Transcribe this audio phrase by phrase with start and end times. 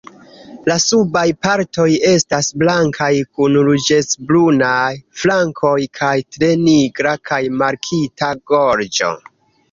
[0.69, 3.09] La subaj partoj estas blankaj
[3.39, 4.87] kun ruĝecbrunaj
[5.23, 9.11] flankoj kaj tre nigra kaj markita gorĝo.